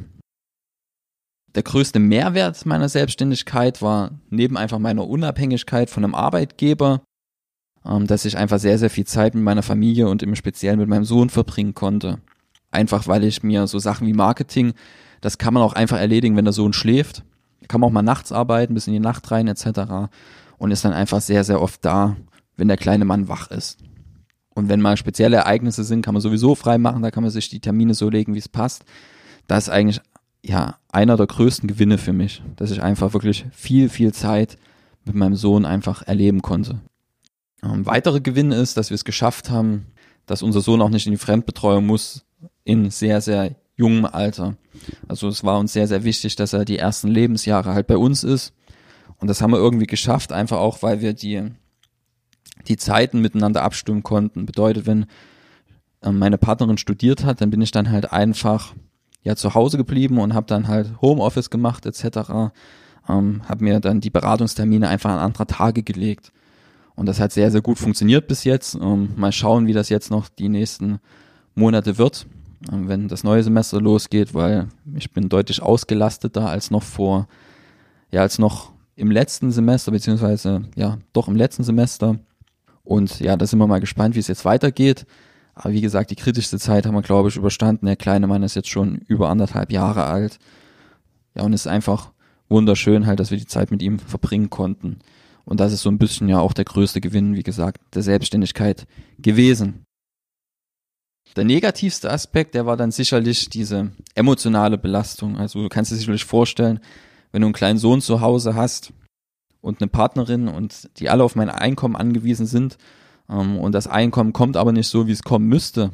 [1.55, 7.03] der größte Mehrwert meiner Selbstständigkeit war neben einfach meiner Unabhängigkeit von einem Arbeitgeber,
[7.85, 10.89] ähm, dass ich einfach sehr, sehr viel Zeit mit meiner Familie und im Speziellen mit
[10.89, 12.19] meinem Sohn verbringen konnte.
[12.71, 14.75] Einfach weil ich mir so Sachen wie Marketing,
[15.21, 17.25] das kann man auch einfach erledigen, wenn der Sohn schläft.
[17.69, 20.09] kann man auch mal nachts arbeiten, bis in die Nacht rein etc.
[20.61, 22.17] Und ist dann einfach sehr, sehr oft da,
[22.57, 23.79] wenn der kleine Mann wach ist.
[24.51, 27.49] Und wenn mal spezielle Ereignisse sind, kann man sowieso frei machen, da kann man sich
[27.49, 28.85] die Termine so legen, wie es passt.
[29.47, 30.03] Das ist eigentlich
[30.45, 34.59] ja einer der größten Gewinne für mich, dass ich einfach wirklich viel, viel Zeit
[35.07, 36.81] mit meinem Sohn einfach erleben konnte.
[37.63, 39.87] Ein ähm, weiterer Gewinn ist, dass wir es geschafft haben,
[40.27, 42.27] dass unser Sohn auch nicht in die Fremdbetreuung muss
[42.65, 44.57] in sehr, sehr jungem Alter.
[45.09, 48.25] Also es war uns sehr, sehr wichtig, dass er die ersten Lebensjahre halt bei uns
[48.25, 48.53] ist.
[49.21, 51.43] Und das haben wir irgendwie geschafft, einfach auch, weil wir die,
[52.69, 54.47] die Zeiten miteinander abstimmen konnten.
[54.47, 55.07] Bedeutet, wenn
[56.03, 58.75] ähm, meine Partnerin studiert hat, dann bin ich dann halt einfach
[59.23, 62.53] ja zu Hause geblieben und habe dann halt Homeoffice gemacht etc.
[63.09, 66.33] Ähm, habe mir dann die Beratungstermine einfach an andere Tage gelegt.
[66.95, 68.75] Und das hat sehr, sehr gut funktioniert bis jetzt.
[68.75, 70.99] Ähm, mal schauen, wie das jetzt noch die nächsten
[71.55, 72.27] Monate wird,
[72.73, 77.29] ähm, wenn das neue Semester losgeht, weil ich bin deutlich ausgelasteter als noch vor,
[78.11, 82.19] ja, als noch im letzten Semester, beziehungsweise ja, doch im letzten Semester.
[82.85, 85.07] Und ja, da sind wir mal gespannt, wie es jetzt weitergeht.
[85.55, 87.87] Aber wie gesagt, die kritischste Zeit haben wir, glaube ich, überstanden.
[87.87, 90.39] Der kleine Mann ist jetzt schon über anderthalb Jahre alt.
[91.35, 92.13] Ja, und es ist einfach
[92.51, 94.99] wunderschön halt, dass wir die Zeit mit ihm verbringen konnten.
[95.45, 98.87] Und das ist so ein bisschen ja auch der größte Gewinn, wie gesagt, der Selbstständigkeit
[99.19, 99.85] gewesen.
[101.37, 105.39] Der negativste Aspekt, der war dann sicherlich diese emotionale Belastung.
[105.39, 106.81] Also du kannst dir sicherlich vorstellen,
[107.33, 108.93] wenn du einen kleinen Sohn zu Hause hast
[109.61, 112.79] und eine Partnerin und die alle auf mein Einkommen angewiesen sind
[113.29, 115.93] ähm, und das Einkommen kommt aber nicht so, wie es kommen müsste,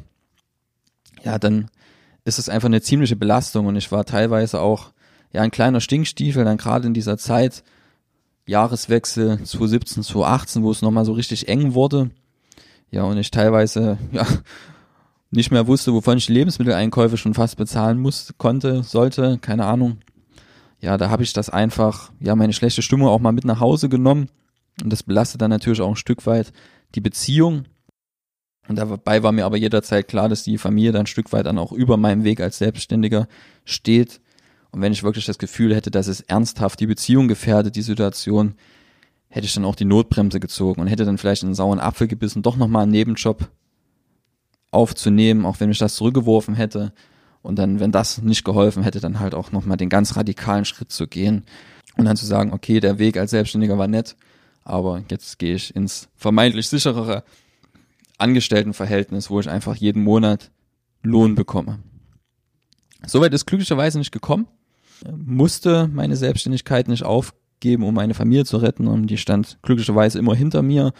[1.23, 1.69] ja, dann
[2.25, 4.91] ist es einfach eine ziemliche Belastung und ich war teilweise auch
[5.31, 7.63] ja ein kleiner Stinkstiefel, dann gerade in dieser Zeit,
[8.47, 12.09] Jahreswechsel 2017, 2018, wo es nochmal so richtig eng wurde.
[12.91, 14.25] Ja, und ich teilweise, ja,
[15.29, 19.97] nicht mehr wusste, wovon ich die Lebensmitteleinkäufe schon fast bezahlen muss, konnte, sollte, keine Ahnung.
[20.79, 23.89] Ja, da habe ich das einfach, ja, meine schlechte Stimmung auch mal mit nach Hause
[23.89, 24.29] genommen.
[24.83, 26.51] Und das belastet dann natürlich auch ein Stück weit
[26.95, 27.65] die Beziehung.
[28.67, 31.57] Und dabei war mir aber jederzeit klar, dass die Familie dann ein Stück weit dann
[31.57, 33.27] auch über meinem Weg als Selbstständiger
[33.65, 34.21] steht.
[34.71, 38.55] Und wenn ich wirklich das Gefühl hätte, dass es ernsthaft die Beziehung gefährdet, die Situation,
[39.29, 42.43] hätte ich dann auch die Notbremse gezogen und hätte dann vielleicht einen sauren Apfel gebissen,
[42.43, 43.49] doch nochmal einen Nebenjob
[44.71, 46.93] aufzunehmen, auch wenn ich das zurückgeworfen hätte.
[47.47, 50.91] Und dann, wenn das nicht geholfen hätte, dann halt auch nochmal den ganz radikalen Schritt
[50.91, 51.45] zu gehen
[51.95, 54.17] und dann zu sagen, okay, der Weg als Selbstständiger war nett,
[54.65, 57.23] aber jetzt gehe ich ins vermeintlich sicherere
[58.17, 60.51] Angestelltenverhältnis, wo ich einfach jeden Monat
[61.03, 61.79] Lohn bekomme.
[63.05, 64.47] Soweit ist glücklicherweise nicht gekommen,
[65.15, 70.35] musste meine Selbstständigkeit nicht aufgeben, um meine Familie zu retten und die stand glücklicherweise immer
[70.35, 70.91] hinter mir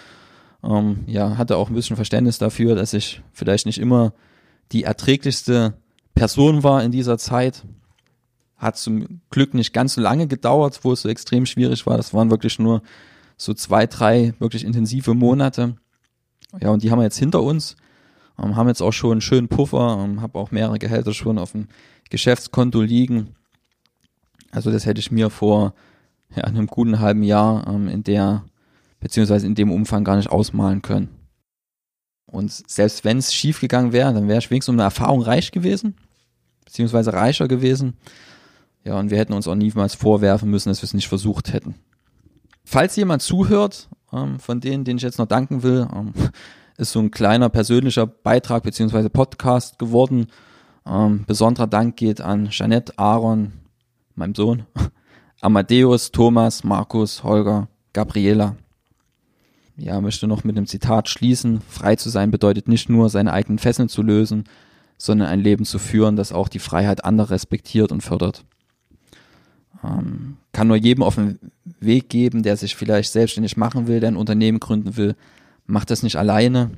[0.63, 4.13] ähm, ja, hatte auch ein bisschen Verständnis dafür, dass ich vielleicht nicht immer
[4.71, 5.73] die erträglichste
[6.17, 7.63] Person war in dieser Zeit.
[8.57, 11.95] Hat zum Glück nicht ganz so lange gedauert, wo es so extrem schwierig war.
[11.95, 12.81] Das waren wirklich nur
[13.37, 15.75] so zwei, drei wirklich intensive Monate.
[16.59, 17.75] Ja, und die haben wir jetzt hinter uns.
[18.39, 21.51] Ähm, haben jetzt auch schon einen schönen Puffer, ähm, habe auch mehrere Gehälter schon auf
[21.51, 21.67] dem
[22.09, 23.35] Geschäftskonto liegen.
[24.51, 25.73] Also das hätte ich mir vor
[26.35, 28.43] ja, einem guten halben Jahr ähm, in der
[28.99, 31.09] beziehungsweise in dem Umfang gar nicht ausmalen können.
[32.25, 35.51] Und selbst wenn es schief gegangen wäre, dann wäre ich wenigstens um eine Erfahrung reich
[35.51, 35.95] gewesen,
[36.67, 37.95] beziehungsweise reicher gewesen.
[38.83, 41.75] Ja, und wir hätten uns auch niemals vorwerfen müssen, dass wir es nicht versucht hätten.
[42.63, 46.13] Falls jemand zuhört, ähm, von denen, denen ich jetzt noch danken will, ähm,
[46.77, 50.27] ist so ein kleiner persönlicher Beitrag beziehungsweise Podcast geworden.
[50.85, 53.53] Ähm, besonderer Dank geht an Jeanette, Aaron,
[54.15, 54.65] meinem Sohn,
[55.41, 58.55] Amadeus, Thomas, Markus, Holger, Gabriela
[59.77, 61.61] ja, möchte noch mit einem Zitat schließen.
[61.61, 64.45] Frei zu sein bedeutet nicht nur, seine eigenen Fesseln zu lösen,
[64.97, 68.43] sondern ein Leben zu führen, das auch die Freiheit anderer respektiert und fördert.
[69.83, 71.39] Ähm, kann nur jedem auf den
[71.79, 75.15] Weg geben, der sich vielleicht selbstständig machen will, der ein Unternehmen gründen will.
[75.65, 76.71] Macht das nicht alleine.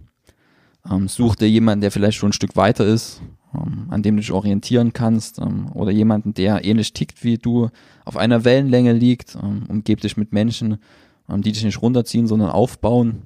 [0.89, 3.21] Ähm, such dir jemanden, der vielleicht schon ein Stück weiter ist,
[3.53, 7.69] ähm, an dem du dich orientieren kannst, ähm, oder jemanden, der ähnlich tickt wie du,
[8.05, 9.35] auf einer Wellenlänge liegt.
[9.35, 10.77] Ähm, umgeb dich mit Menschen,
[11.29, 13.23] ähm, die dich nicht runterziehen, sondern aufbauen.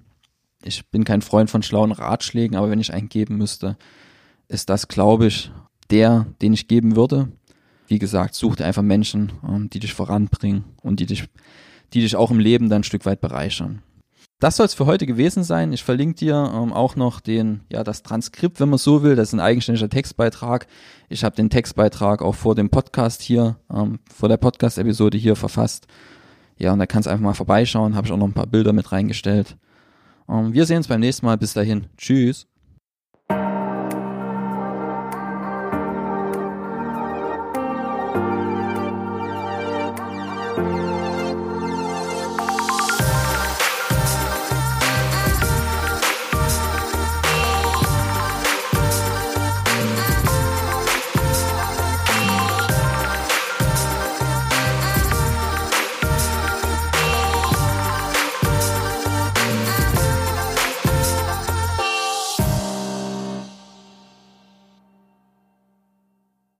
[0.63, 3.77] Ich bin kein Freund von schlauen Ratschlägen, aber wenn ich einen geben müsste,
[4.53, 5.51] ist das, glaube ich,
[5.89, 7.29] der, den ich geben würde.
[7.87, 11.25] Wie gesagt, such dir einfach Menschen, ähm, die dich voranbringen und die dich,
[11.93, 13.81] die dich auch im Leben dann ein Stück weit bereichern.
[14.39, 15.71] Das soll es für heute gewesen sein.
[15.71, 19.15] Ich verlinke dir ähm, auch noch den, ja, das Transkript, wenn man so will.
[19.15, 20.67] Das ist ein eigenständiger Textbeitrag.
[21.07, 25.87] Ich habe den Textbeitrag auch vor dem Podcast hier, ähm, vor der Podcast-Episode hier verfasst.
[26.57, 27.95] Ja, und da kannst du einfach mal vorbeischauen.
[27.95, 29.55] Habe ich auch noch ein paar Bilder mit reingestellt.
[30.27, 31.37] Ähm, wir sehen uns beim nächsten Mal.
[31.37, 31.87] Bis dahin.
[31.97, 32.45] Tschüss.